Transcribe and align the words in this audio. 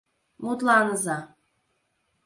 Мутланыза. 0.43 1.17